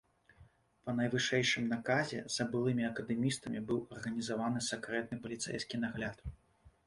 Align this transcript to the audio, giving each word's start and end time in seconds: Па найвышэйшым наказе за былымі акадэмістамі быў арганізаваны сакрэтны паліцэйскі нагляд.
Па 0.85 0.91
найвышэйшым 0.99 1.67
наказе 1.73 2.21
за 2.37 2.47
былымі 2.55 2.87
акадэмістамі 2.91 3.61
быў 3.71 3.79
арганізаваны 3.97 4.59
сакрэтны 4.69 5.15
паліцэйскі 5.27 5.75
нагляд. 5.85 6.17